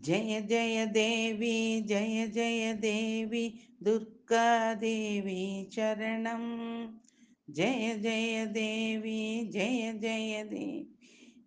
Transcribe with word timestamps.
ஜெய 0.00 0.40
ஜெய 0.40 0.90
தேவி 0.90 1.82
ஜெய 1.86 2.26
ஜெய 2.26 2.78
தேவி 2.78 3.60
துர்கா 3.84 4.78
தேவி 4.78 5.68
சரணம். 5.76 6.90
ஜெய 7.54 7.96
ஜெய 7.96 8.50
தேவி 8.50 9.48
ஜெய 9.50 9.92
ஜெய 9.92 10.48
தேவி 10.48 10.96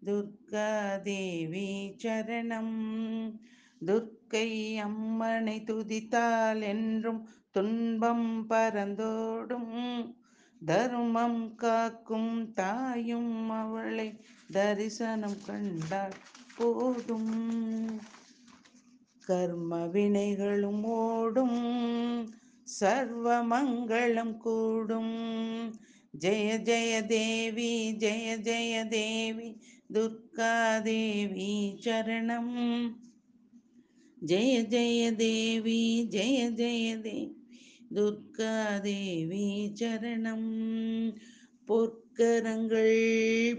துர்கா 0.05 1.01
தேவி 1.01 1.95
சரணம். 2.03 3.31
துர்க்கை 3.85 4.75
அம்மனை 4.77 5.63
துதித்தால் 5.65 6.61
என்றும் 6.61 7.29
துன்பம் 7.51 8.45
பரந்தோடும். 8.49 10.15
தர்மம் 10.65 11.55
காக்கும் 11.55 12.53
தாயும் 12.53 13.49
அவளை 13.49 14.19
தரிசனம் 14.51 15.37
கண்டால் 15.45 16.13
போதும். 16.57 17.99
கர்ம 19.25 19.85
வினைகளும் 19.85 20.83
ஓடும் 20.83 22.33
சர்வ 22.63 23.45
மங்களம் 23.45 24.37
கூடும். 24.37 25.15
ஜெய 26.19 26.57
ஜெய 26.57 27.05
தேவி 27.05 27.95
ஜெய 27.99 28.37
ஜெய 28.37 28.87
தேவி 28.87 29.61
துர்கா 29.93 30.81
தேவி 30.81 31.79
சரணம். 31.81 32.89
ஜெய 34.25 34.61
ஜெய 34.61 35.15
தேவி 35.15 36.07
ஜெய 36.09 36.49
ஜெய 36.49 37.01
தேவி 37.01 37.37
துர்கா 37.93 38.81
தேவி 38.81 39.71
சரணம். 39.79 41.13
பொற்கரங்கள் 41.67 42.97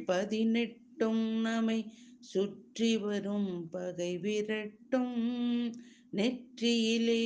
பதினெட்டு 0.04 0.85
விரட்டும் 0.96 1.40
நம்மை 1.40 1.92
சுற்றி 2.20 2.96
வரும் 2.96 3.68
பகை 3.70 4.18
விரட்டும். 4.18 5.72
நெற்றியிலே 6.12 7.22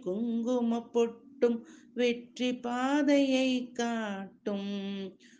குங்கும 0.00 0.78
பொட்டும் 0.94 1.58
வெற்றி 1.94 2.54
பாதையை 2.56 3.72
காட்டும். 3.72 4.70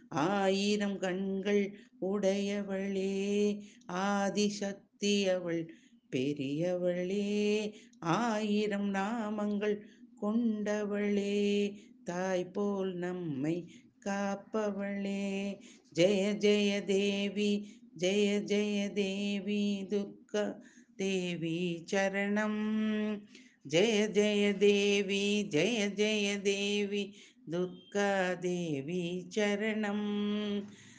ஆயிரம் 0.09 0.99
கண்கள் 0.99 1.79
உடையவளே 2.01 3.15
ஆதிசக்தி 3.87 5.15
அவள் 5.29 5.63
பெரியவளே 6.11 7.73
ஆயிரம் 8.01 8.95
நாமங்கள் 8.95 9.77
கொண்டவளே. 10.23 11.73
தாய் 12.05 12.45
போல் 12.45 12.95
நம்மை 12.95 13.57
காப்பவளே. 14.05 15.59
ஜெய 15.95 16.23
ஜெய 16.35 16.85
தேவி 16.85 17.51
ஜெய 17.99 18.29
ஜெய 18.45 18.93
தேவி 18.93 19.87
துர்கா 19.91 20.55
தேவி 20.97 21.85
சரணம். 21.93 22.63
ஜெய 23.71 24.09
ஜெய 24.09 24.57
தேவி 24.57 25.49
ஜெய 25.51 25.89
ஜெய 25.95 26.43
தேவி 26.43 27.15
துர்கா 27.51 28.39
தேவி 28.39 29.27
சரணம். 29.37 30.07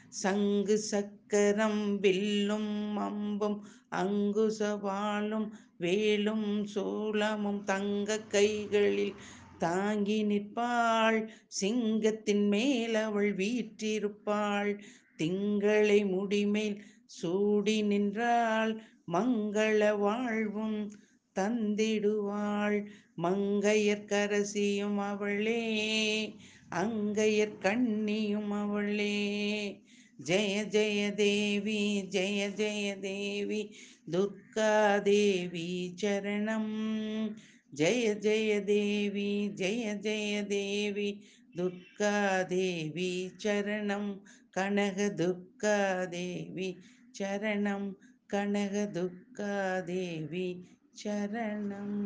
சங்கு 0.10 0.78
சக்கரம் 0.78 2.00
வில்லும் 2.00 2.98
அம்பும் 2.98 3.66
அங்குசவாளும் 3.92 5.50
வேலும் 5.78 6.66
சூலமும் 6.66 7.64
தங்க 7.64 8.20
கைகளில் 8.20 9.16
தாங்கி 9.58 10.24
நிற்பாள். 10.24 11.28
சிங்கத்தின் 11.48 12.48
மேல் 12.48 12.96
அவள் 12.96 13.36
வீற்றிருப்பாள். 13.36 14.80
திங்களை 15.18 16.06
முடிமேல் 16.06 16.82
சூடி 17.06 17.82
நின்றாள். 17.82 18.82
மங்கள 19.12 19.98
வாழ்வும் 19.98 20.92
தந்திடுவாள். 21.40 22.86
மங்கையர் 23.18 24.06
கரசியும் 24.06 24.96
அவளே. 24.96 26.36
அங்கையர் 26.70 27.58
கண்ணியும் 27.62 28.48
அவளே. 28.48 29.82
ஜெய 30.26 30.66
ஜெய 30.66 31.14
தேவி 31.14 32.08
ஜெய 32.10 32.50
ஜெய 32.56 33.00
தேவி. 33.00 33.76
துர்கா 34.12 35.02
தேவி 35.02 35.94
சரணம். 36.02 37.36
ஜெய 37.76 38.16
ஜெய 38.20 38.64
தேவி 38.64 39.52
ஜெய 39.56 39.96
ஜெய 39.96 40.48
தேவி 40.48 41.24
துர்கா 41.58 42.46
தேவி 42.48 43.32
சரணம். 43.44 44.22
கனக 44.50 45.10
துர்கா 45.16 46.08
தேவி 46.10 46.78
சரணம். 47.20 47.96
கனக 48.34 48.90
துர்கா 48.94 49.84
தேவி 49.86 50.66
சரணம். 51.04 52.00